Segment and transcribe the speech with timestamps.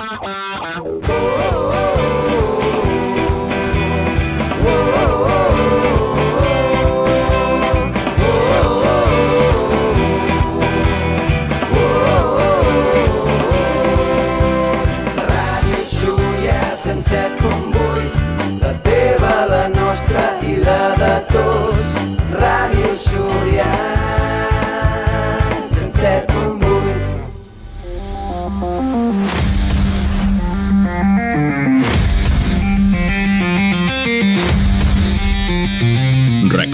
[0.00, 1.29] Bye.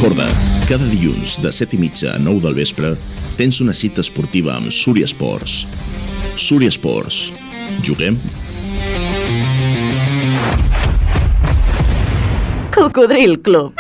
[0.07, 0.31] Recorda,
[0.69, 2.93] cada dilluns de 7 i mitja a 9 del vespre
[3.35, 5.65] tens una cita esportiva amb Súria Esports.
[6.39, 7.33] Súria Esports.
[7.83, 8.15] Juguem?
[12.87, 13.75] Cocodril Club.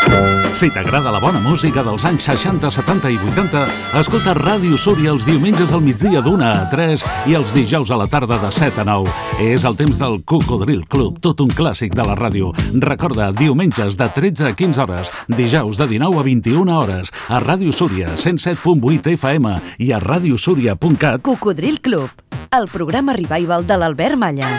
[0.50, 3.60] Si t'agrada la bona música dels anys 60, 70 i 80,
[4.00, 8.08] escolta Ràdio Súria els diumenges al migdia d'una a 3 i els dijous a la
[8.10, 9.12] tarda de 7 a 9.
[9.46, 12.50] És el temps del Cocodril Club, tot un clàssic de la ràdio.
[12.82, 17.70] Recorda, diumenges de 13 a 15 hores, dijous de 19 a 21 hores, a Ràdio
[17.70, 19.54] Súria 107.8 FM
[19.86, 21.22] i a radiosúria.cat.
[21.22, 22.10] Cocodril Club,
[22.50, 24.50] el programa revival de l'Albert Malla.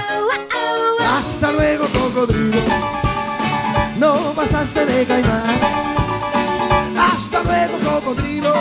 [1.17, 3.06] Hasta luego, cocodrilo.
[3.99, 5.59] No pasaste de caimán.
[6.97, 8.53] Hasta luego, cocodrilo.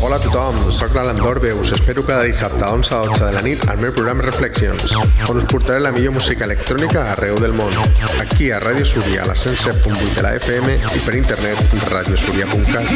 [0.00, 3.32] Hola a tothom, sóc l'Alan Dorbe, us espero cada dissabte a 11 a 12 de
[3.32, 4.94] la nit al meu programa Reflexions,
[5.28, 7.74] on us portaré la millor música electrònica arreu del món.
[8.22, 11.58] Aquí a Ràdio Súria, a la 107.8 de la FM i per internet
[11.90, 12.86] radiosuria.cat.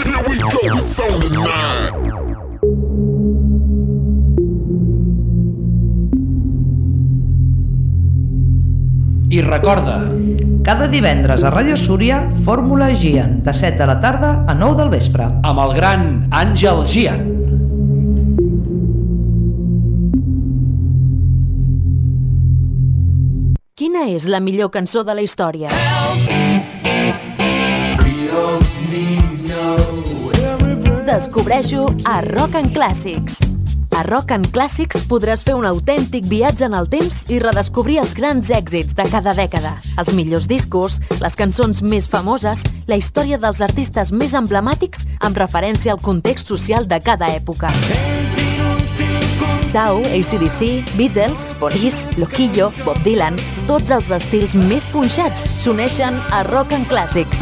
[9.33, 10.13] I recorda,
[10.63, 14.91] Cada divendres a Ràdio Súria, Fórmula Gian, de 7 de la tarda a 9 del
[14.93, 15.25] vespre.
[15.43, 17.25] amb el gran Àngel Gian.
[23.75, 25.71] Quina és la millor cançó de la història?
[31.09, 33.52] Descobreixo a Rock and Classics.
[33.95, 38.14] A Rock and Classics podràs fer un autèntic viatge en el temps i redescobrir els
[38.17, 43.61] grans èxits de cada dècada, els millors discos, les cançons més famoses, la història dels
[43.61, 47.73] artistes més emblemàtics amb referència al context social de cada època.
[49.73, 53.39] Sau, ACDC, Beatles, Police, Loquillo, Bob Dylan,
[53.69, 57.41] tots els estils més punxats s'uneixen a Rock and Classics.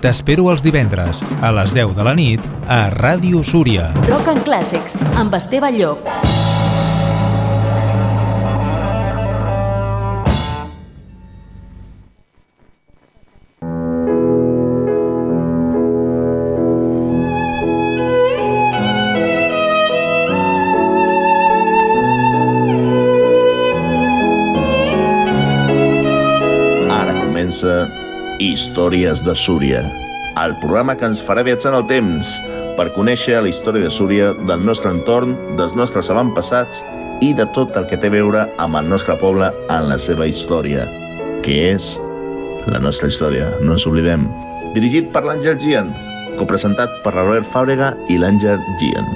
[0.00, 3.88] T'espero els divendres, a les 10 de la nit, a Ràdio Súria.
[4.10, 6.45] Rock and Classics, amb Esteve Llop.
[28.46, 29.80] Històries de Súria,
[30.38, 32.28] el programa que ens farà viatjar en el temps
[32.76, 36.84] per conèixer la història de Súria, del nostre entorn, dels nostres avantpassats
[37.26, 40.28] i de tot el que té a veure amb el nostre poble en la seva
[40.30, 40.86] història,
[41.42, 41.96] que és
[42.70, 44.28] la nostra història, no ens oblidem.
[44.78, 45.90] Dirigit per l'Àngel Gian,
[46.38, 49.10] copresentat per Robert Fàbrega i l'Àngel Gian.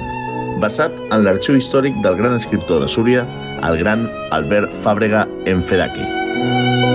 [0.59, 3.23] Basat en l'arxiu històric del gran escriptor de Súria,
[3.63, 6.90] el gran Albert Fàbrega Enfedaki.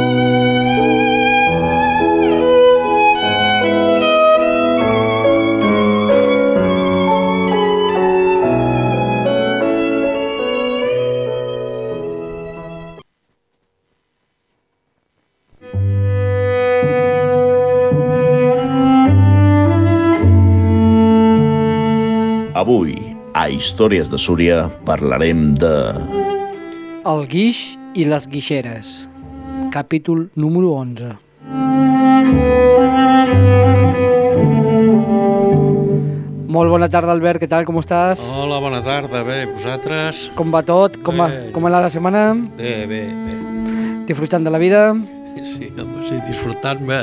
[22.67, 22.97] Avui,
[23.39, 24.57] a Històries de Súria,
[24.89, 25.69] parlarem de...
[27.07, 27.61] El guix
[27.95, 28.89] i les guixeres.
[29.71, 31.13] Capítol número 11.
[36.57, 38.19] Molt bona tarda, Albert, què tal, com estàs?
[38.35, 40.25] Hola, bona tarda, bé, vosaltres?
[40.35, 40.99] Com va tot?
[41.07, 41.53] Com va, Bé.
[41.55, 42.33] com va la setmana?
[42.59, 43.39] Bé, bé, bé.
[44.11, 44.89] Disfrutant de la vida?
[45.47, 46.99] Sí, home, sí, disfrutant-me,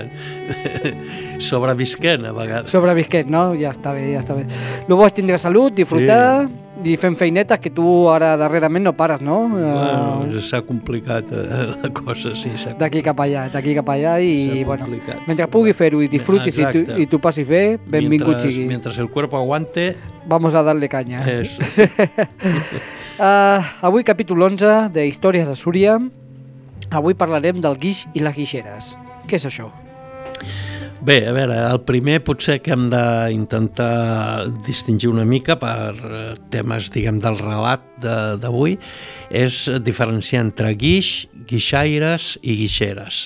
[1.39, 2.71] sobrevisquent a vegades.
[2.73, 3.51] Sobrevisquet, no?
[3.59, 4.45] Ja està bé, ja està bé.
[4.87, 6.47] Lo bo és tindre salut, disfrutar
[6.83, 9.43] i fent feinetes que tu ara darrerament no pares, no?
[9.47, 12.51] Bueno, Eh, s'ha complicat eh, la cosa, sí.
[12.79, 14.87] D'aquí cap allà, d'aquí cap allà i, bueno,
[15.27, 18.65] mentre pugui fer-ho i disfrutis i tu, i tu passis bé, benvingut mientras, sigui.
[18.67, 19.95] Mientras el cuerpo aguante,
[20.25, 21.19] Vamos a darle caña.
[21.27, 21.57] és...
[23.13, 25.99] Uh, avui capítol 11 de Històries de Súria.
[26.93, 28.93] Avui parlarem del guix i les guixeres.
[29.27, 29.69] Què és això?
[31.03, 36.21] Bé, a veure, el primer potser que hem d'intentar distingir una mica per eh,
[36.53, 38.77] temes, diguem, del relat de- d'avui
[39.29, 43.25] és diferenciar entre guix, guixaires i guixeres.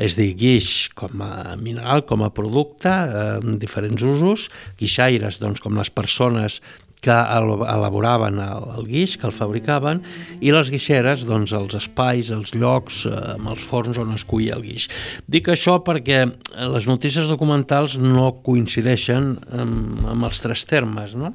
[0.00, 4.48] És dir, guix com a mineral, com a producte, eh, amb diferents usos,
[4.80, 6.58] guixaires, doncs, com les persones
[7.00, 10.02] que el- elaboraven el, el guix, que el fabricaven,
[10.40, 14.58] i les guixeres, doncs, els espais, els llocs, eh, amb els forns on es cuia
[14.58, 14.88] el guix.
[15.26, 16.26] Dic això perquè
[16.74, 21.32] les notícies documentals no coincideixen amb, amb els tres termes, no?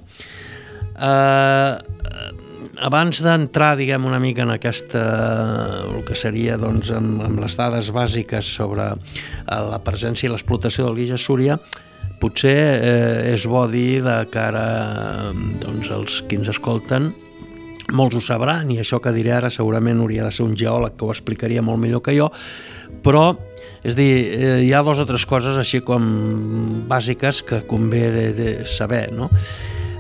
[0.96, 1.74] Eh,
[2.86, 5.02] abans d'entrar, diguem, una mica en aquesta,
[5.90, 10.88] el que seria, doncs, amb, amb les dades bàsiques sobre eh, la presència i l'explotació
[10.90, 11.60] del guix a Súria,
[12.22, 14.66] potser eh, és bo dir de cara
[15.62, 17.12] doncs, als qui ens escolten
[17.94, 21.06] molts ho sabran i això que diré ara segurament hauria de ser un geòleg que
[21.06, 22.32] ho explicaria molt millor que jo
[23.06, 23.36] però
[23.86, 26.06] és dir, eh, hi ha dues o tres coses així com
[26.90, 29.30] bàsiques que convé de, de saber no?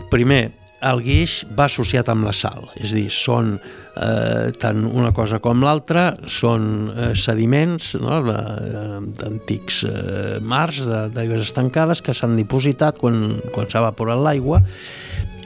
[0.09, 0.50] primer,
[0.85, 5.39] el guix va associat amb la sal, és a dir, són eh, tant una cosa
[5.43, 10.83] com l'altra, són eh, sediments no, de- d'antics eh, mars,
[11.15, 14.61] d'aigües estancades que s'han dipositat quan, quan s'ha evaporat l'aigua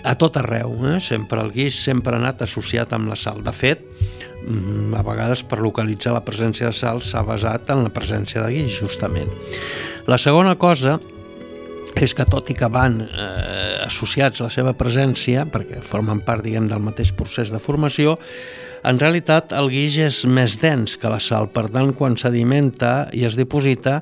[0.03, 0.97] a tot arreu, eh?
[1.03, 3.42] sempre el guix sempre ha anat associat amb la sal.
[3.44, 3.83] De fet,
[4.45, 8.53] mm, a vegades per localitzar la presència de sal s'ha basat en la presència de
[8.56, 9.31] guix, justament.
[10.07, 10.97] La segona cosa
[11.97, 16.45] és que tot i que van eh, associats a la seva presència, perquè formen part
[16.45, 18.18] diguem, del mateix procés de formació,
[18.88, 23.25] en realitat el guix és més dens que la sal, per tant quan sedimenta i
[23.27, 24.00] es diposita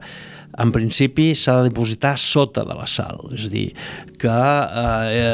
[0.57, 3.67] en principi s'ha de dipositar sota de la sal, és a dir,
[4.17, 5.25] que eh,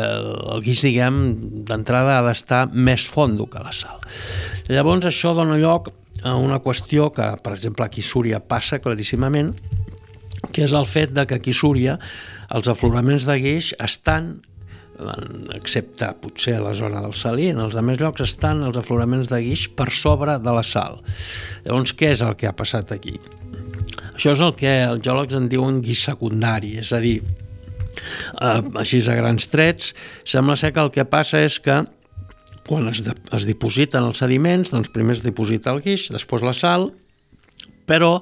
[0.55, 1.19] el guix, diguem,
[1.67, 4.03] d'entrada ha d'estar més fondo que la sal.
[4.67, 9.53] Llavors això dona lloc a una qüestió que, per exemple, aquí Súria passa claríssimament,
[10.51, 11.97] que és el fet de que aquí Súria
[12.51, 14.35] els afloraments de guix estan
[15.53, 19.39] excepte potser a la zona del Salí, en els altres llocs estan els afloraments de
[19.41, 20.99] guix per sobre de la sal.
[21.65, 23.17] Llavors, què és el que ha passat aquí?
[24.13, 29.01] Això és el que els geòlegs en diuen guix secundari, és a dir, eh, així
[29.09, 29.93] a grans trets,
[30.25, 31.83] sembla ser que el que passa és que
[32.67, 36.53] quan es, de, es dipositen els sediments, doncs primer es diposita el guix, després la
[36.53, 36.91] sal,
[37.89, 38.21] però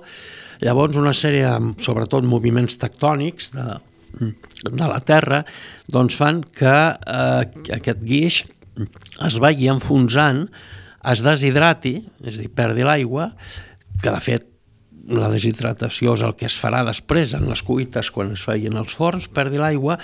[0.62, 1.52] llavors una sèrie,
[1.84, 3.78] sobretot moviments tectònics de,
[4.19, 5.44] de la Terra,
[5.92, 8.44] doncs fan que eh, aquest guix
[9.25, 10.46] es vagi enfonsant,
[11.12, 13.31] es deshidrati, és a dir, perdi l'aigua,
[14.02, 14.48] que de fet
[15.12, 18.94] la deshidratació és el que es farà després en les cuites quan es feien els
[18.96, 19.98] forns, perdi l'aigua,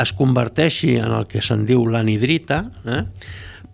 [0.00, 3.04] es converteixi en el que se'n diu l'anhidrita, eh?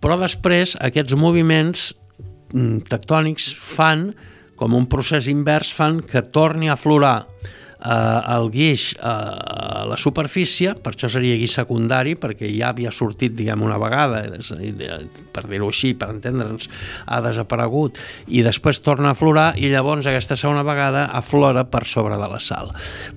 [0.01, 1.91] però després aquests moviments
[2.53, 4.11] mm, tectònics fan,
[4.55, 7.25] com un procés invers, fan que torni a aflorar
[7.81, 12.91] eh, el guix eh, a la superfície, per això seria guix secundari, perquè ja havia
[12.93, 14.23] sortit, diguem, una vegada,
[15.33, 16.69] per dir-ho així, per entendre'ns,
[17.07, 17.99] ha desaparegut,
[18.29, 22.39] i després torna a aflorar, i llavors aquesta segona vegada aflora per sobre de la
[22.43, 22.71] sal.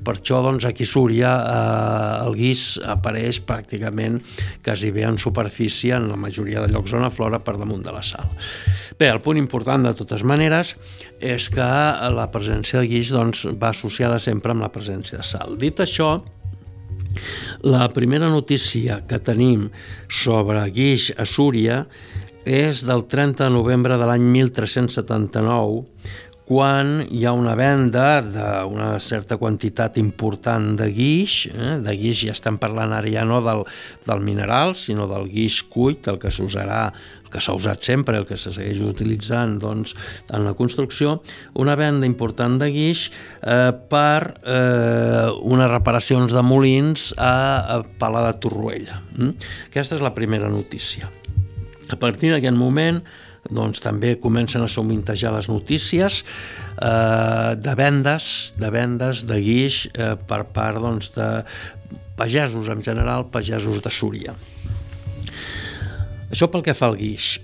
[0.04, 4.20] Per això, doncs, aquí Súria eh, el guix apareix pràcticament
[4.64, 8.02] quasi bé en superfície en la majoria de llocs on aflora per damunt de la
[8.04, 8.30] sal.
[8.98, 10.74] Bé, el punt important de totes maneres
[11.24, 11.66] és que
[12.14, 15.58] la presència de guix doncs, va associada sempre amb la presència de sal.
[15.60, 16.16] Dit això,
[17.62, 19.68] la primera notícia que tenim
[20.08, 21.84] sobre guix a Súria
[22.44, 25.84] és del 30 de novembre de l'any 1379,
[26.44, 31.78] quan hi ha una venda d'una certa quantitat important de guix, eh?
[31.80, 33.64] de guix ja estem parlant ara ja no del,
[34.04, 36.90] del mineral, sinó del guix cuit, el que s'usarà,
[37.34, 39.96] que s'ha usat sempre, el que se segueix utilitzant doncs,
[40.30, 41.18] en la construcció,
[41.58, 47.34] una venda important de guix eh, per eh, unes reparacions de molins a,
[47.74, 49.02] a Pala de Torroella.
[49.18, 49.34] Mm?
[49.72, 51.10] Aquesta és la primera notícia.
[51.90, 53.02] A partir d'aquest moment
[53.50, 60.14] doncs, també comencen a somintejar les notícies eh, de vendes, de vendes de guix eh,
[60.28, 61.28] per part doncs, de
[62.16, 64.38] pagesos en general, pagesos de Súria.
[66.30, 67.36] Això pel que fa al guix.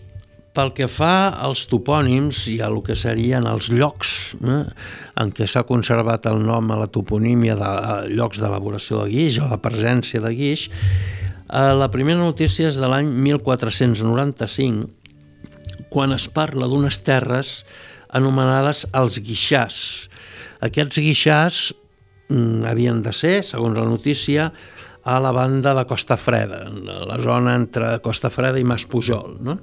[0.56, 4.64] Pel que fa als topònims i a el que serien els llocs eh,
[5.22, 9.38] en què s'ha conservat el nom a la toponímia de a llocs d'elaboració de guix
[9.38, 14.88] o de presència de guix, eh, la primera notícia és de l'any 1495,
[15.90, 17.60] quan es parla d'unes terres
[18.10, 20.08] anomenades els guixars.
[20.66, 21.60] Aquests guixars
[22.28, 24.50] mm, havien de ser, segons la notícia,
[25.04, 29.38] a la banda de Costa Freda, la zona entre Costa Freda i Mas Pujol.
[29.40, 29.58] No?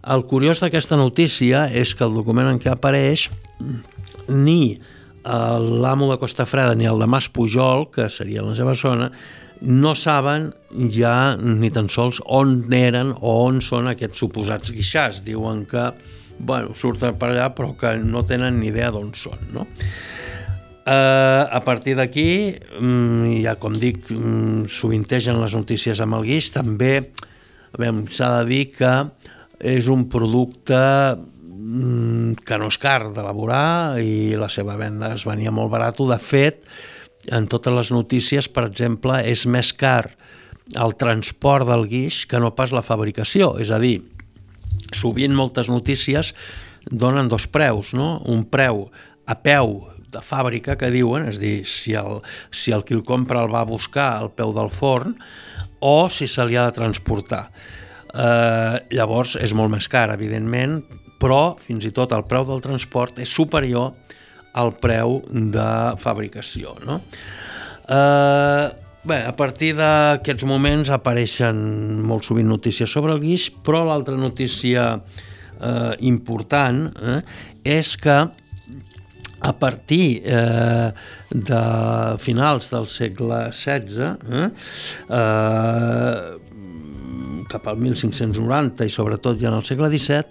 [0.00, 3.28] El curiós d'aquesta notícia és que el document en què apareix
[4.28, 4.80] ni
[5.24, 9.10] l'amo de Costa Freda ni el de Mas Pujol, que seria la seva zona,
[9.60, 10.54] no saben
[10.92, 15.20] ja ni tan sols on eren o on són aquests suposats guixars.
[15.26, 15.90] Diuen que
[16.40, 19.42] bueno, surten per allà però que no tenen ni idea d'on són.
[19.52, 19.66] No?
[20.90, 26.48] Uh, a partir d'aquí, um, ja com dic, um, sovintegen les notícies amb el guix,
[26.50, 27.12] també
[28.10, 28.90] s'ha de dir que
[29.70, 30.80] és un producte
[31.14, 36.00] um, que no és car d'elaborar i la seva venda es venia molt barat.
[36.00, 36.64] De fet,
[37.30, 40.08] en totes les notícies, per exemple, és més car
[40.74, 43.52] el transport del guix que no pas la fabricació.
[43.62, 44.00] És a dir,
[44.90, 46.34] sovint moltes notícies
[46.90, 48.16] donen dos preus, no?
[48.26, 48.88] Un preu
[49.30, 53.44] a peu de fàbrica que diuen, és dir, si el, si el qui el compra
[53.44, 55.16] el va buscar al peu del forn
[55.80, 57.46] o si se li ha de transportar.
[58.10, 60.80] Eh, llavors és molt més car, evidentment,
[61.20, 63.92] però fins i tot el preu del transport és superior
[64.58, 66.74] al preu de fabricació.
[66.86, 67.00] No?
[67.86, 68.66] Eh,
[69.06, 71.60] bé, a partir d'aquests moments apareixen
[72.06, 77.20] molt sovint notícies sobre el guix, però l'altra notícia eh, important eh,
[77.78, 78.18] és que
[79.40, 80.92] a partir eh,
[81.30, 81.62] de
[82.20, 84.50] finals del segle XVI, eh,
[85.08, 86.38] eh,
[87.50, 90.24] cap al 1590 i sobretot ja en el segle XVII,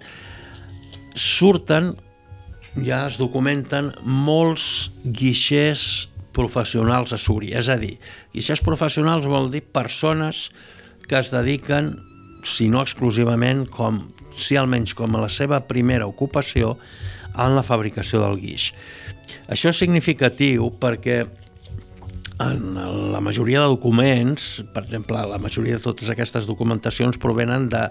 [1.18, 1.92] surten,
[2.86, 7.58] ja es documenten molts guixers professionals a Súria.
[7.58, 7.96] És a dir,
[8.32, 10.48] guixers professionals vol dir persones
[11.10, 11.96] que es dediquen,
[12.46, 13.98] si no exclusivament, com,
[14.38, 16.76] si almenys com a la seva primera ocupació,
[17.36, 18.70] en la fabricació del guix.
[19.50, 21.22] Això és significatiu perquè
[22.40, 22.78] en
[23.12, 27.82] la majoria de documents, per exemple, la majoria de totes aquestes documentacions provenen de,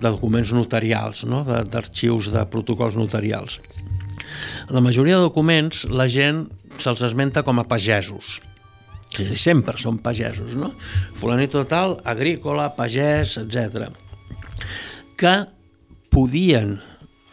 [0.00, 1.44] de documents notarials, no?
[1.46, 3.60] d'arxius de, de protocols notarials.
[4.66, 6.48] En la majoria de documents la gent
[6.82, 8.40] se'ls esmenta com a pagesos,
[9.20, 10.72] és sempre són pagesos, no?
[11.18, 13.90] Fulanito tal, agrícola, pagès, etc.
[15.20, 15.34] Que
[16.10, 16.78] podien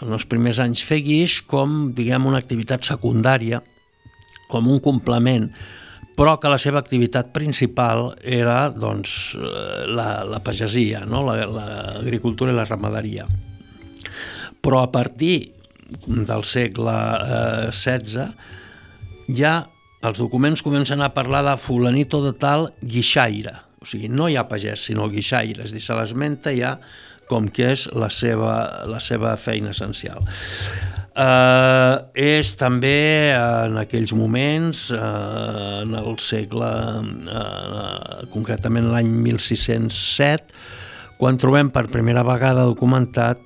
[0.03, 3.61] en els primers anys fer guix com, diguem, una activitat secundària,
[4.49, 5.49] com un complement,
[6.19, 9.37] però que la seva activitat principal era doncs,
[9.87, 11.23] la, la pagesia, no?
[11.23, 13.27] l'agricultura la, i la ramaderia.
[14.59, 15.53] Però a partir
[16.05, 18.27] del segle eh, XVI
[19.35, 19.53] ja
[20.03, 24.47] els documents comencen a parlar de fulanito de tal guixaire, o sigui, no hi ha
[24.47, 26.77] pagès, sinó guixaire, és a dir, se l'esmenta ja
[27.29, 28.53] com que és la seva,
[28.89, 30.25] la seva feina essencial.
[31.19, 31.95] Eh,
[32.39, 34.99] és també en aquells moments, eh,
[35.83, 36.69] en el segle,
[37.33, 40.53] eh, concretament l'any 1607,
[41.19, 43.39] quan trobem per primera vegada documentat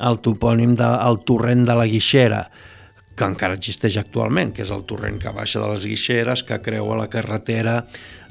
[0.00, 2.48] el topònim del torrent de la Guixera,
[3.14, 6.98] que encara existeix actualment, que és el torrent que baixa de les Guixeres, que creua
[6.98, 7.84] la carretera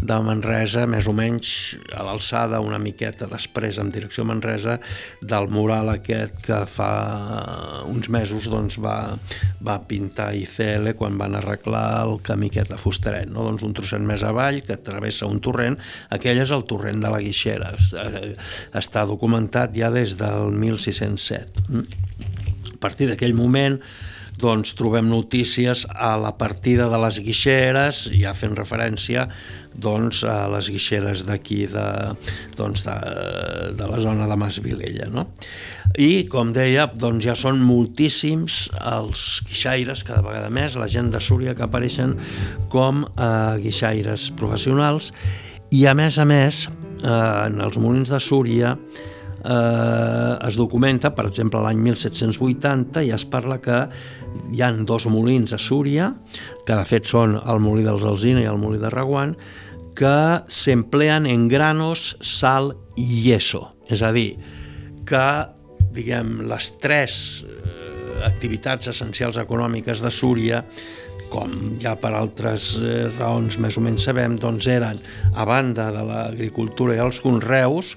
[0.03, 4.75] de Manresa, més o menys a l'alçada, una miqueta després en direcció a Manresa,
[5.21, 6.91] del mural aquest que fa
[7.87, 9.15] uns mesos doncs, va,
[9.63, 13.47] va pintar ICL quan van arreglar el camí aquest de Fustaret, no?
[13.47, 15.79] doncs un trosset més avall que travessa un torrent,
[16.11, 17.71] aquell és el torrent de la Guixera,
[18.83, 21.63] està documentat ja des del 1607.
[22.73, 23.79] A partir d'aquell moment
[24.39, 29.27] doncs trobem notícies a la partida de les guixeres, ja fent referència
[29.73, 31.85] doncs, a les guixeres d'aquí de,
[32.57, 32.95] doncs, de,
[33.77, 35.07] de la zona de Masvilella.
[35.13, 35.27] No?
[35.97, 41.21] I, com deia, doncs ja són moltíssims els guixaires, cada vegada més, la gent de
[41.23, 42.17] Súria que apareixen
[42.73, 43.31] com eh,
[43.63, 45.11] guixaires professionals
[45.73, 46.67] i, a més a més,
[47.01, 48.77] eh, en els molins de Súria
[49.43, 53.83] eh, es documenta, per exemple, l'any 1780 ja es parla que
[54.53, 56.11] hi han dos molins a Súria,
[56.65, 59.35] que de fet són el molí dels Alzina i el molí de Reguant,
[59.93, 60.17] que
[60.49, 63.67] s'empleen en granos, sal i yeso.
[63.91, 64.33] És a dir,
[65.05, 65.25] que
[65.93, 70.63] diguem, les tres eh, activitats essencials econòmiques de Súria
[71.33, 75.01] com ja per altres eh, raons més o menys sabem, doncs eren,
[75.33, 77.95] a banda de l'agricultura i els conreus,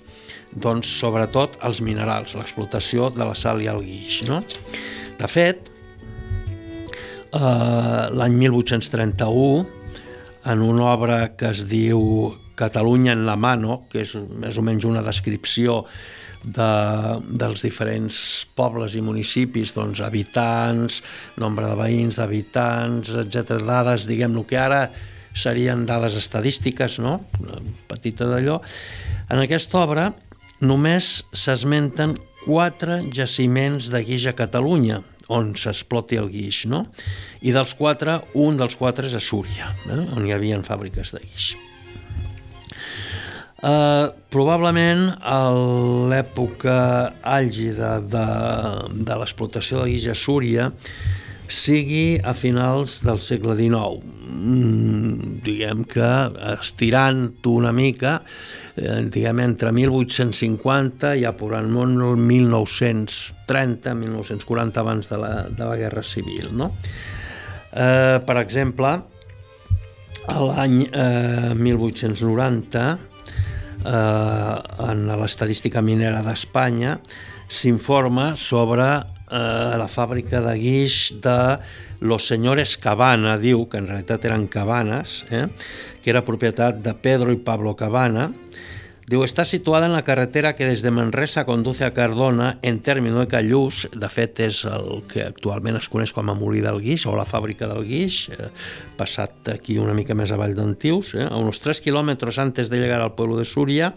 [0.56, 4.22] doncs sobretot els minerals, l'explotació de la sal i el guix.
[4.28, 4.40] No?
[5.20, 5.70] De fet,
[7.36, 9.66] eh, l'any 1831,
[10.46, 14.86] en una obra que es diu Catalunya en la mano, que és més o menys
[14.88, 15.82] una descripció
[16.46, 16.68] de,
[17.28, 18.18] dels diferents
[18.56, 21.02] pobles i municipis, doncs, habitants,
[21.42, 23.60] nombre de veïns, d'habitants, etc.
[23.66, 24.86] dades, diguem, el que ara
[25.36, 27.18] serien dades estadístiques, no?
[27.42, 27.60] Una
[27.90, 28.62] petita d'allò.
[29.28, 30.06] En aquesta obra
[30.60, 36.84] només s'esmenten quatre jaciments de guix a Catalunya, on s'exploti el guix, no?
[37.42, 40.02] I dels quatre, un dels quatre és a Súria, eh?
[40.14, 41.54] on hi havia fàbriques de guix.
[43.56, 45.48] Uh, probablement a
[46.12, 46.76] l'època
[47.24, 48.26] àlgida de,
[48.92, 50.68] de l'explotació de guix a Súria
[51.52, 54.02] sigui a finals del segle XIX.
[54.26, 56.10] Mm, diguem que
[56.52, 58.20] estirant una mica,
[58.76, 65.76] eh, diguem entre 1850 i apurant molt el 1930, 1940 abans de la, de la
[65.76, 66.50] Guerra Civil.
[66.52, 66.72] No?
[67.72, 68.94] Eh, per exemple,
[70.26, 72.86] l'any eh, 1890,
[73.86, 74.56] eh,
[74.90, 76.98] en l'estadística minera d'Espanya,
[77.46, 81.58] s'informa sobre eh, la fàbrica de guix de
[82.00, 85.46] Los Señores Cabana, diu, que en realitat eren cabanes, eh,
[86.02, 88.30] que era propietat de Pedro i Pablo Cabana,
[89.06, 93.20] Diu, està situada en la carretera que des de Manresa conduce a Cardona en término
[93.20, 97.04] de Callús, de fet és el que actualment es coneix com a Molí del Guix
[97.06, 98.48] o la fàbrica del Guix, eh,
[98.98, 102.98] passat aquí una mica més avall d'Antius, eh, a uns 3 kilómetros antes de llegar
[102.98, 103.94] al pueblo de Súria,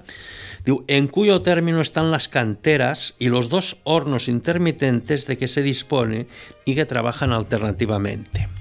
[0.87, 6.27] En cuyo término están las canteras y los dos hornos intermitentes de que se dispone
[6.65, 8.58] y que trabajan alternativamente.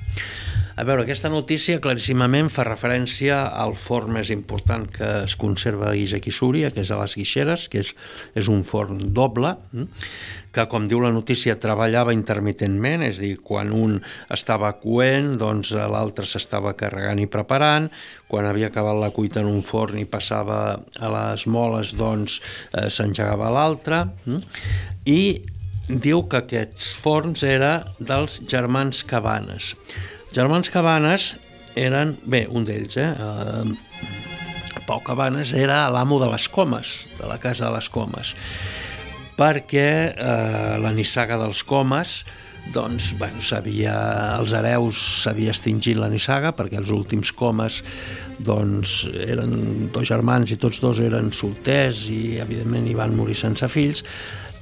[0.79, 5.95] A veure, aquesta notícia claríssimament fa referència al forn més important que es conserva a
[5.99, 7.89] a Súria, que és a les Guixeres, que és,
[8.39, 9.89] és un forn doble, hm,
[10.55, 13.97] que, com diu la notícia, treballava intermitentment, és dir, quan un
[14.31, 17.89] estava coent, doncs l'altre s'estava carregant i preparant,
[18.29, 22.87] quan havia acabat la cuita en un forn i passava a les moles, doncs eh,
[22.87, 24.47] s'engegava l'altre, hm,
[25.11, 25.43] i
[25.89, 29.75] diu que aquests forns era dels germans Cabanes.
[30.33, 31.35] Germans Cabanes
[31.79, 33.13] eren, bé, un d'ells, eh?
[33.13, 33.87] eh
[34.89, 38.33] Pau Cabanes era l'amo de les Comes, de la casa de les Comes,
[39.37, 42.23] perquè eh, la nissaga dels Comes
[42.73, 43.95] doncs, bueno, s'havia,
[44.39, 47.81] els hereus s'havia extingit la nissaga perquè els últims comes
[48.45, 53.69] doncs, eren dos germans i tots dos eren solters i evidentment hi van morir sense
[53.73, 54.05] fills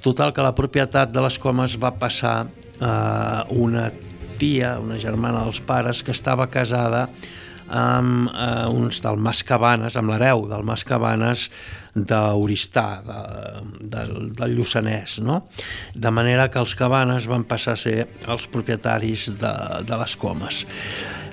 [0.04, 2.36] total que la propietat de les comes va passar
[2.78, 3.88] a una
[4.38, 7.06] tia, una germana dels pares, que estava casada
[7.66, 11.48] amb eh, uns del Mas Cabanes, amb l'hereu del Mas Cabanes
[11.96, 13.20] d'Oristà, de,
[13.80, 14.04] de,
[14.38, 15.42] del Lluçanès, no?
[15.94, 19.54] De manera que els Cabanes van passar a ser els propietaris de,
[19.88, 20.62] de les comes.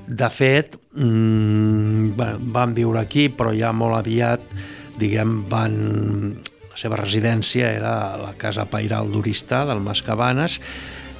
[0.07, 2.17] De fet, mmm,
[2.55, 4.49] van viure aquí, però ja molt aviat,
[4.99, 5.77] diguem, van...
[6.73, 10.55] La seva residència era la casa pairal d'Oristà, del Mas Cabanes,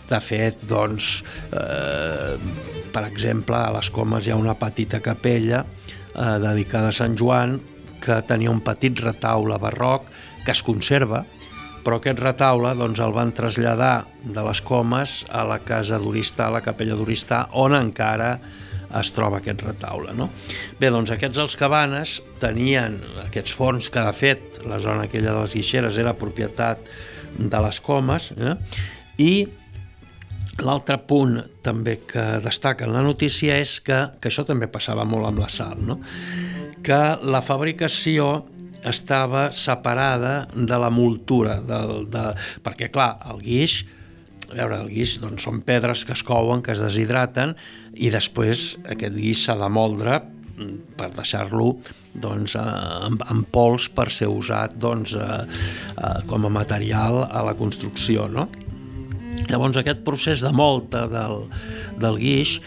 [0.10, 2.36] de fet, doncs, eh,
[2.94, 7.60] per exemple, a les Comes hi ha una petita capella eh, dedicada a Sant Joan
[8.04, 10.10] que tenia un petit retaule barroc
[10.44, 11.24] que es conserva,
[11.84, 16.58] però aquest retaule doncs, el van traslladar de les Comes a la casa d'Oristà, a
[16.58, 18.38] la capella d'Oristà, on encara
[19.00, 20.14] es troba aquest retaule.
[20.16, 20.30] No?
[20.80, 25.40] Bé, doncs aquests els cabanes tenien aquests forns que, de fet, la zona aquella de
[25.42, 26.92] les Guixeres era propietat
[27.34, 28.56] de les Comes, eh?
[29.18, 29.34] i
[30.62, 35.26] L'altre punt també que destaca en la notícia és que, que això també passava molt
[35.32, 35.98] amb la sal, no?
[36.84, 38.44] que la fabricació
[38.84, 41.80] estava separada de la multura, de,
[42.12, 42.24] de,
[42.64, 43.80] perquè clar, el guix,
[44.52, 47.56] a veure, el guix doncs, són pedres que es couen, que es deshidraten,
[47.96, 50.20] i després aquest guix s'ha de moldre
[51.00, 51.72] per deixar-lo
[52.14, 55.40] doncs, en, en pols per ser usat doncs, eh,
[55.98, 58.28] eh, com a material a la construcció.
[58.30, 58.50] No?
[59.50, 61.48] Llavors aquest procés de molta del,
[62.02, 62.58] del guix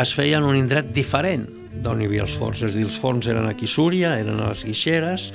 [0.00, 1.48] es feia en un indret diferent
[1.80, 4.64] d'on hi havia els forns, és dir, els forns eren a Súria, eren a les
[4.66, 5.30] guixeres,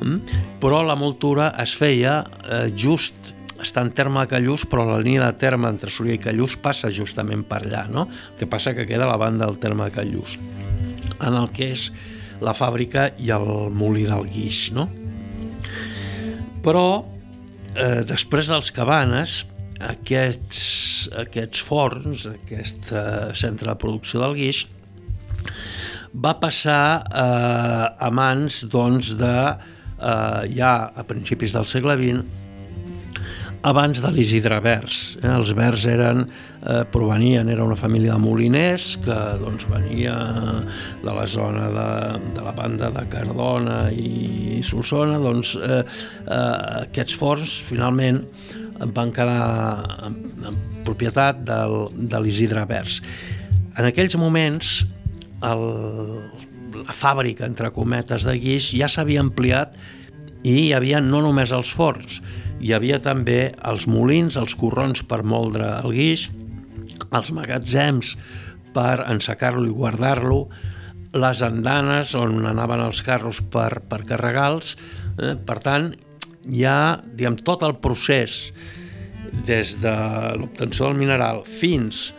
[0.00, 0.36] mm?
[0.60, 5.24] però la moltura es feia eh, just està en terme de Callús, però la línia
[5.24, 8.06] de terme entre Súria i Callús passa justament per allà, no?
[8.10, 10.36] El que passa que queda a la banda del terme de Callús,
[11.16, 11.88] en el que és
[12.44, 14.90] la fàbrica i el molí del guix, no?
[16.66, 17.04] Però,
[17.74, 19.44] eh, després dels cabanes,
[19.80, 20.62] aquests,
[21.24, 24.64] aquests forns, aquest eh, centre de producció del guix,
[26.16, 29.36] va passar eh, a mans doncs, de,
[30.00, 32.44] eh, ja a principis del segle XX,
[33.66, 35.16] abans de l'Isidre Vers.
[35.20, 35.28] Eh?
[35.28, 36.22] Els Vers eren,
[36.62, 40.14] eh, provenien, era una família de moliners que doncs, venia
[41.02, 41.88] de la zona de,
[42.36, 46.38] de la banda de Cardona i Solsona, doncs eh, eh,
[46.86, 48.22] aquests forns finalment
[48.94, 53.00] van quedar en, en propietat del, de l'Isidre Vers.
[53.76, 54.78] En aquells moments,
[55.44, 55.64] el,
[56.82, 59.76] la fàbrica, entre cometes, de guix ja s'havia ampliat
[60.46, 62.20] i hi havia no només els forns,
[62.60, 66.28] hi havia també els molins, els corrons per moldre el guix,
[67.10, 68.14] els magatzems
[68.76, 70.46] per ensecar-lo i guardar-lo,
[71.16, 74.74] les andanes on anaven els carros per, per carregals.
[75.16, 75.34] Eh?
[75.36, 75.94] Per tant,
[76.50, 78.52] hi ha diguem, tot el procés
[79.46, 79.96] des de
[80.38, 82.10] l'obtenció del mineral fins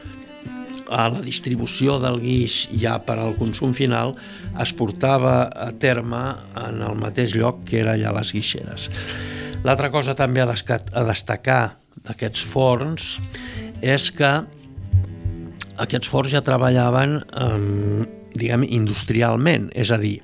[0.87, 4.15] a la distribució del guix ja per al consum final
[4.61, 6.21] es portava a terme
[6.63, 8.87] en el mateix lloc que era allà les guixeres.
[9.65, 11.63] L'altra cosa també a, a destacar
[12.07, 13.17] d'aquests forns
[13.83, 14.31] és que
[15.77, 20.19] aquests forns ja treballaven eh, diguem, industrialment, és a dir,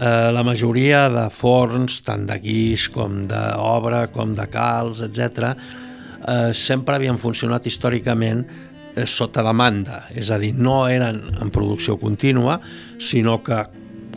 [0.00, 6.50] eh, la majoria de forns, tant de guix com d'obra, com de calç, etc., eh,
[6.56, 8.44] sempre havien funcionat històricament
[8.96, 12.60] eh, sota demanda, és a dir, no eren en producció contínua,
[12.98, 13.64] sinó que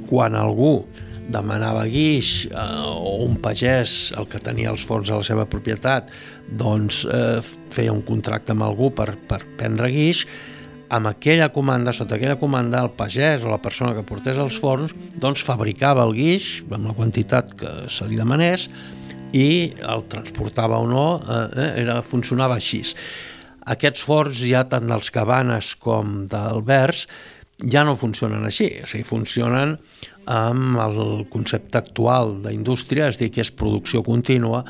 [0.09, 0.85] quan algú
[1.23, 6.11] demanava guix eh, o un pagès, el que tenia els forns a la seva propietat,
[6.47, 7.39] doncs eh,
[7.73, 10.25] feia un contracte amb algú per, per prendre guix,
[10.89, 14.93] amb aquella comanda, sota aquella comanda, el pagès o la persona que portés els forns
[15.19, 18.69] doncs fabricava el guix amb la quantitat que se li demanés
[19.33, 22.83] i el transportava o no, eh, era, funcionava així.
[23.73, 27.07] Aquests forns ja tant dels cabanes com d'alberts
[27.63, 29.77] ja no funcionen així, o sigui, funcionen
[30.29, 34.63] amb el concepte actual d'indústria, és dir, que és producció contínua,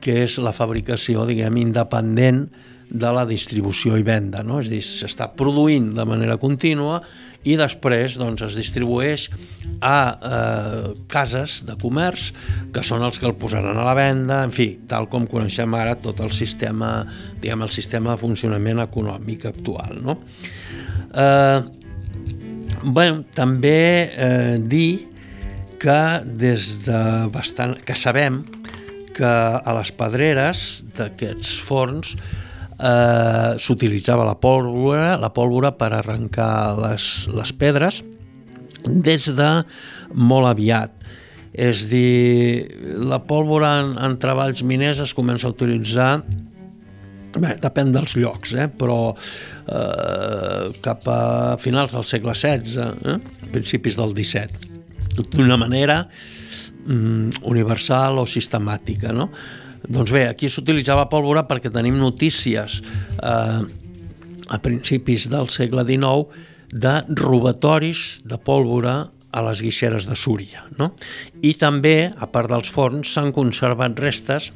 [0.00, 2.46] que és la fabricació, diguem, independent
[2.88, 4.60] de la distribució i venda, no?
[4.62, 7.02] és a dir, s'està produint de manera contínua
[7.46, 9.28] i després doncs, es distribueix
[9.84, 12.32] a eh, cases de comerç
[12.74, 15.96] que són els que el posaran a la venda, en fi, tal com coneixem ara
[16.02, 17.02] tot el sistema,
[17.42, 20.00] diguem, el sistema de funcionament econòmic actual.
[20.02, 20.18] No?
[21.14, 21.76] Eh,
[22.78, 25.08] Bé, també eh, dir
[25.82, 27.00] que des de
[27.34, 28.44] bastant, que sabem
[29.16, 32.14] que a les pedreres d'aquests forns
[32.78, 38.02] eh, s'utilitzava la pólvora, la pólvora per arrencar les, les pedres
[38.86, 39.50] des de
[40.14, 40.94] molt aviat.
[41.58, 42.68] És dir,
[43.02, 46.12] la pólvora en, en treballs miners es comença a utilitzar
[47.38, 48.66] Bé, depèn dels llocs, eh?
[48.72, 51.20] però eh, cap a
[51.60, 53.18] finals del segle XVI, eh?
[53.52, 54.80] principis del XVII,
[55.36, 59.12] d'una manera mm, universal o sistemàtica.
[59.14, 59.28] No?
[59.86, 62.80] Doncs bé, aquí s'utilitzava pólvora perquè tenim notícies
[63.22, 63.60] eh,
[64.48, 70.64] a principis del segle XIX de robatoris de pólvora a les guixeres de Súria.
[70.78, 70.92] No?
[71.44, 74.50] I també, a part dels forns, s'han conservat restes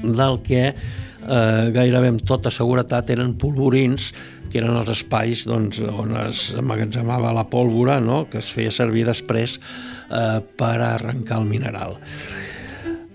[0.00, 4.10] del que eh, gairebé amb tota seguretat eren polvorins
[4.50, 8.24] que eren els espais doncs, on es emmagatzemava la pólvora no?
[8.30, 11.98] que es feia servir després eh, per arrencar el mineral.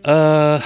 [0.06, 0.60] Eh,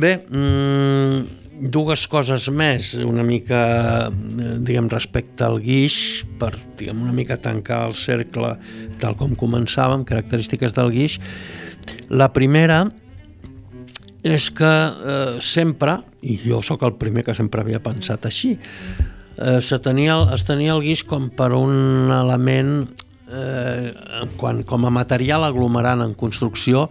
[0.00, 7.12] bé, mm, dues coses més, una mica, eh, diguem, respecte al guix, per, diguem, una
[7.12, 8.56] mica tancar el cercle
[9.00, 11.18] tal com començàvem, característiques del guix.
[12.08, 12.86] La primera
[14.22, 18.56] és que eh, sempre, i jo sóc el primer que sempre havia pensat així,
[19.36, 22.88] eh, se tenia, es tenia el guix com per un element
[23.30, 23.92] eh,
[24.36, 26.88] quan, com a material aglomerant en construcció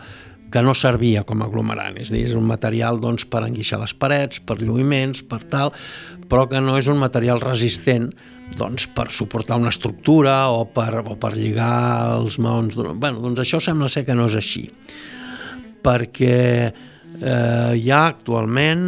[0.51, 3.93] que no servia com a aglomerant, és dir, és un material doncs, per enguixar les
[3.93, 5.73] parets, per lluïments, per tal,
[6.29, 8.09] però que no és un material resistent
[8.57, 12.77] doncs, per suportar una estructura o per, o per lligar els maons.
[12.77, 14.65] Bueno, doncs això sembla ser que no és així,
[15.85, 16.39] perquè
[17.19, 18.83] Eh, hi ha actualment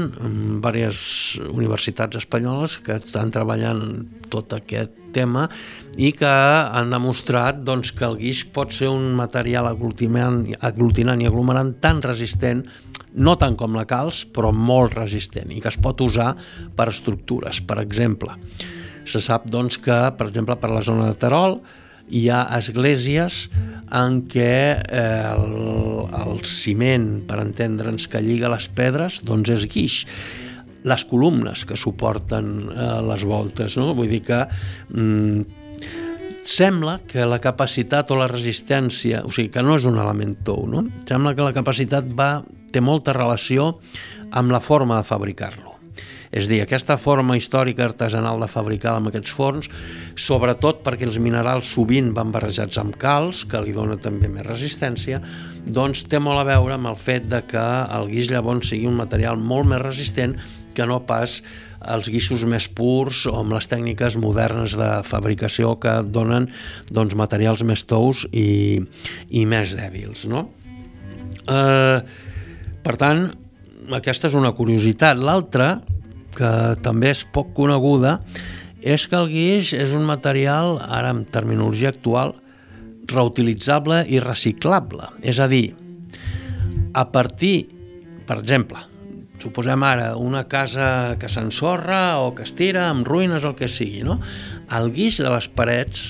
[0.64, 3.82] diverses universitats espanyoles que estan treballant
[4.32, 5.50] tot aquest tema
[6.00, 11.28] i que han demostrat doncs, que el guix pot ser un material aglutinant, aglutinant i
[11.28, 12.64] aglomerant tan resistent
[13.12, 16.32] no tant com la calç, però molt resistent i que es pot usar
[16.78, 17.60] per estructures.
[17.68, 18.38] Per exemple,
[19.04, 21.60] se sap doncs, que, per exemple, per la zona de Terol,
[22.12, 23.46] hi ha esglésies
[23.96, 25.02] en què eh,
[25.32, 30.02] el, el ciment, per entendre'ns, que lliga les pedres, doncs és guix
[30.88, 33.92] les columnes que suporten eh, les voltes, no?
[33.98, 35.61] Vull dir que mm,
[36.48, 40.66] sembla que la capacitat o la resistència, o sigui, que no és un element tou,
[40.70, 40.86] no?
[41.08, 43.78] Sembla que la capacitat va, té molta relació
[44.32, 45.72] amb la forma de fabricar-lo.
[46.32, 49.68] És dir, aquesta forma històrica artesanal de fabricar amb aquests forns,
[50.16, 55.20] sobretot perquè els minerals sovint van barrejats amb calç, que li dona també més resistència,
[55.68, 57.66] doncs té molt a veure amb el fet de que
[57.98, 60.38] el guix llavors sigui un material molt més resistent
[60.72, 61.42] que no pas
[61.90, 66.50] els guixos més purs o amb les tècniques modernes de fabricació que donen
[66.94, 68.82] doncs, materials més tous i,
[69.30, 70.28] i més dèbils.
[70.30, 70.48] No?
[71.50, 71.98] Eh,
[72.86, 73.28] per tant,
[73.98, 75.18] aquesta és una curiositat.
[75.18, 75.80] L'altra,
[76.38, 76.52] que
[76.86, 78.20] també és poc coneguda
[78.82, 82.34] és que el guix és un material, ara en terminologia actual,
[83.12, 85.12] reutilitzable i reciclable.
[85.22, 85.76] És a dir,
[86.94, 87.68] a partir,
[88.26, 88.82] per exemple,
[89.42, 93.70] suposem ara una casa que s'ensorra o que es tira amb ruïnes o el que
[93.72, 94.20] sigui, no?
[94.72, 96.06] El guix de les parets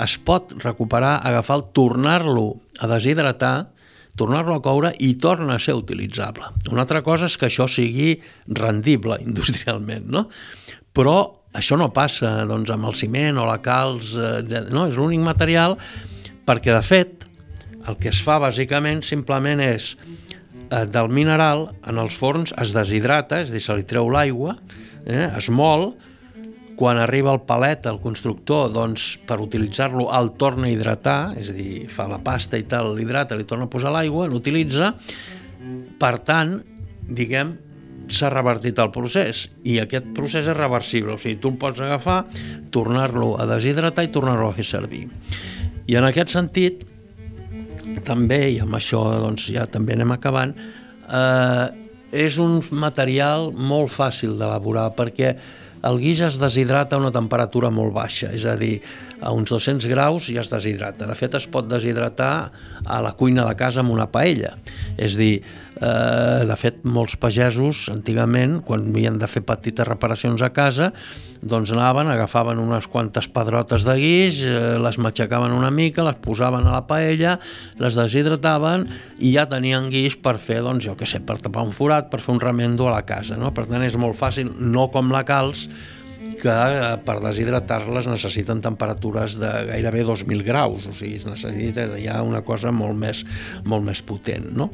[0.00, 2.46] es pot recuperar, agafar-lo, tornar-lo
[2.80, 3.70] a deshidratar,
[4.16, 6.48] tornar-lo a coure i torna a ser utilitzable.
[6.72, 8.14] Una altra cosa és que això sigui
[8.48, 10.28] rendible industrialment, no?
[10.96, 11.18] Però
[11.56, 14.14] això no passa doncs, amb el ciment o la calç,
[14.70, 14.86] no?
[14.86, 15.76] és l'únic material
[16.46, 17.26] perquè, de fet,
[17.88, 19.94] el que es fa bàsicament simplement és
[20.70, 24.56] del mineral en els forns es deshidrata, és a dir, se li treu l'aigua,
[25.04, 25.90] eh, es mol,
[26.80, 31.56] quan arriba el palet, el constructor, doncs, per utilitzar-lo el torna a hidratar, és a
[31.56, 34.94] dir, fa la pasta i tal, l'hidrata, li torna a posar l'aigua, l'utilitza,
[36.00, 36.54] per tant,
[37.04, 37.52] diguem,
[38.10, 42.22] s'ha revertit el procés i aquest procés és reversible, o sigui, tu el pots agafar,
[42.74, 45.04] tornar-lo a deshidratar i tornar-lo a fer servir.
[45.86, 46.86] I en aquest sentit,
[48.06, 50.54] també, i amb això doncs, ja també anem acabant,
[51.06, 51.66] eh,
[52.10, 55.34] és un material molt fàcil d'elaborar perquè
[55.86, 58.80] el guix es deshidrata a una temperatura molt baixa, és a dir,
[59.20, 61.06] a uns 200 graus ja es deshidrata.
[61.08, 62.34] De fet, es pot deshidratar
[62.84, 64.56] a la cuina de casa amb una paella.
[64.96, 65.42] És dir,
[65.80, 70.92] eh, de fet, molts pagesos, antigament, quan havien de fer petites reparacions a casa,
[71.40, 76.66] doncs anaven, agafaven unes quantes pedrotes de guix, eh, les matxacaven una mica, les posaven
[76.66, 77.38] a la paella,
[77.78, 81.72] les deshidrataven i ja tenien guix per fer, doncs, jo què sé, per tapar un
[81.72, 83.36] forat, per fer un remendo a la casa.
[83.40, 83.54] No?
[83.54, 85.68] Per tant, és molt fàcil, no com la calç,
[86.42, 92.20] que eh, per deshidratar-les necessiten temperatures de gairebé 2.000 graus, o sigui, es necessita ja
[92.26, 93.24] una cosa molt més,
[93.64, 94.70] molt més potent, no?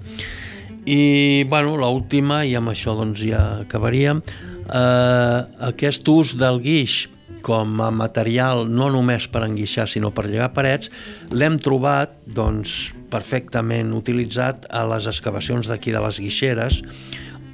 [0.87, 7.07] I, bueno, l'última, i amb això doncs ja acabaríem, eh, aquest ús del guix
[7.47, 10.91] com a material no només per enguixar sinó per llegar parets,
[11.31, 16.81] l'hem trobat doncs, perfectament utilitzat a les excavacions d'aquí de les guixeres,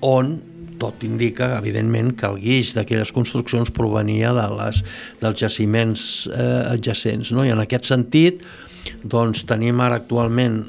[0.01, 0.39] on
[0.83, 4.83] tot indica, evidentment, que el guix d'aquelles construccions provenia de les,
[5.23, 7.33] dels jaciments eh, adjacents.
[7.37, 7.47] No?
[7.47, 8.43] I en aquest sentit,
[9.07, 10.63] doncs, tenim ara actualment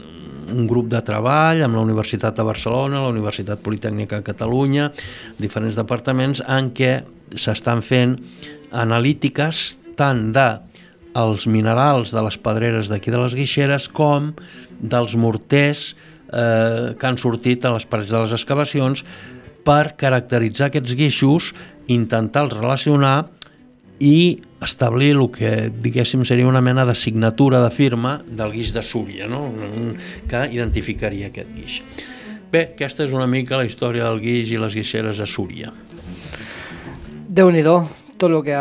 [0.54, 4.90] un grup de treball amb la Universitat de Barcelona, la Universitat Politècnica de Catalunya,
[5.40, 6.98] diferents departaments en què
[7.40, 8.18] s'estan fent
[8.74, 10.48] analítiques tant de
[11.18, 14.32] els minerals de les pedreres d'aquí de les guixeres com
[14.82, 15.94] dels morters
[16.34, 19.06] eh, que han sortit a les parets de les excavacions
[19.64, 21.54] per caracteritzar aquests guixos,
[21.92, 23.30] intentar-los relacionar
[24.04, 28.84] i establir el que diguéssim seria una mena de signatura de firma del guix de
[28.84, 29.46] Súria, no?
[30.28, 31.82] que identificaria aquest guix.
[32.52, 35.72] Bé, aquesta és una mica la història del guix i les guixeres a Súria.
[37.34, 37.78] Déu-n'hi-do,
[38.22, 38.58] tot el que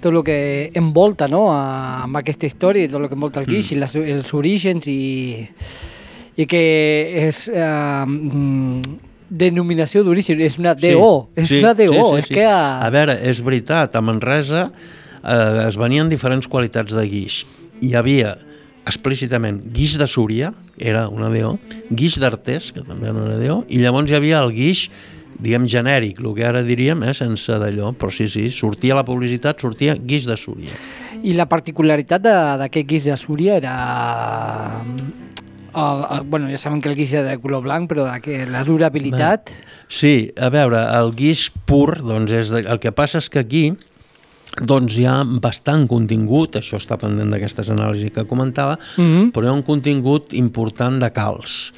[0.00, 0.38] tot el que
[0.74, 1.46] envolta no?
[1.52, 3.74] amb aquesta història, tot el que envolta el guix mm.
[3.74, 5.46] i les, els orígens i,
[6.36, 6.62] i que
[7.26, 8.04] és eh,
[9.28, 12.36] denominació d'origen, és una DO, sí, és sí, una DO, sí, sí, és sí.
[12.38, 12.46] que...
[12.46, 12.82] A...
[12.86, 17.42] a veure, és veritat, a Manresa eh, es venien diferents qualitats de guix.
[17.82, 18.36] Hi havia
[18.86, 21.56] explícitament guix de Súria, era una DO,
[21.90, 24.86] guix d'Artés, que també era una DO, i llavors hi havia el guix
[25.36, 29.60] diguem genèric, el que ara diríem, eh, sense d'allò, però sí, sí, sortia la publicitat,
[29.60, 30.72] sortia guix de Súria.
[31.22, 32.22] I la particularitat
[32.62, 33.74] d'aquest guix de Súria era
[35.76, 38.64] el, el, bueno, ja sabem que el guix és de color blanc, però que la
[38.64, 39.52] durabilitat...
[39.88, 43.68] Sí, a veure, el guix pur, doncs és de, el que passa és que aquí
[44.56, 49.32] doncs hi ha bastant contingut, això està pendent d'aquestes anàlisis que comentava, mm -hmm.
[49.32, 51.72] però hi ha un contingut important de calç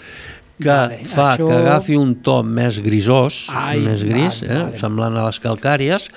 [0.59, 4.63] que Vale, fa això- que agafi un to més grisós, Ai, més gris, vale, eh,
[4.65, 4.79] vale.
[4.79, 6.09] semblant a les calcàries.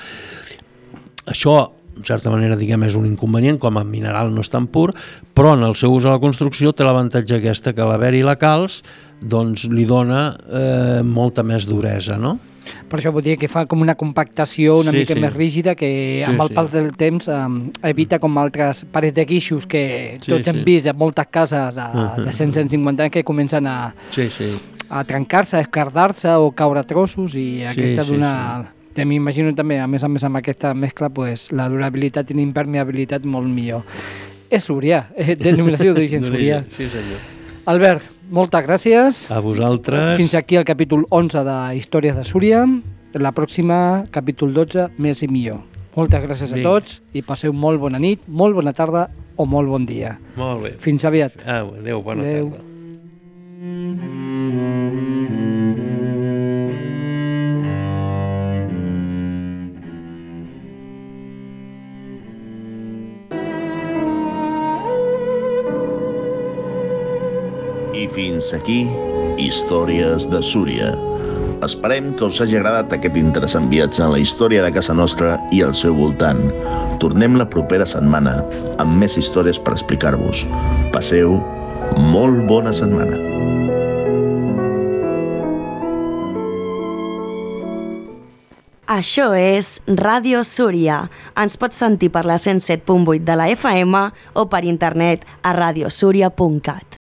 [1.25, 4.91] Això, en certa manera, diguem, és un inconvenient, com a mineral no és tan pur,
[5.36, 8.82] però en el seu ús a la construcció té l'avantatge aquesta, que l'haver-hi la calç
[9.21, 12.38] doncs, li dona eh, molta més duresa, no?
[12.88, 15.19] Per això vull dir que fa com una compactació una Sí, mica sí.
[15.19, 16.54] més rígida que Sí, amb el sí.
[16.54, 20.63] pas del temps um, evita com altres parets de guixos que Sí, tots hem sí.
[20.63, 22.23] vist en moltes cases de, Mhm.
[22.25, 24.51] de 100-150 anys que comencen a, Sí, sí.
[24.89, 28.63] a trencar-se, a escardar-se o caure a trossos i aquesta sí, d'una...
[28.63, 28.69] Sí.
[28.97, 33.47] M'imagino també, a més a més amb aquesta mescla, pues, la durabilitat i l'impermeabilitat molt
[33.47, 33.84] millor.
[34.51, 36.63] És Súria, eh, denominació d'origen Súria.
[36.75, 37.19] Sí, senyor.
[37.71, 39.25] Albert, moltes gràcies.
[39.32, 40.17] A vosaltres.
[40.17, 42.65] Fins aquí el capítol 11 de Històries de Súria.
[43.13, 45.62] La pròxima, capítol 12, més i millor.
[45.95, 46.69] Moltes gràcies a Vinga.
[46.69, 50.17] tots i passeu molt bona nit, molt bona tarda o molt bon dia.
[50.38, 50.71] Molt bé.
[50.80, 51.34] Fins aviat.
[51.45, 52.49] Ah, adéu, bona Adéu.
[52.51, 52.67] tarda.
[68.15, 68.84] Fins aquí,
[69.41, 70.91] Històries de Súria.
[71.65, 75.62] Esperem que us hagi agradat aquest interessant viatge en la història de casa nostra i
[75.62, 76.41] al seu voltant.
[77.04, 78.39] Tornem la propera setmana
[78.82, 80.45] amb més històries per explicar-vos.
[80.95, 81.38] Passeu
[82.12, 83.19] molt bona setmana.
[88.91, 91.06] Això és Ràdio Súria.
[91.39, 97.00] Ens pots sentir per la 107.8 de la FM o per internet a radiosúria.cat.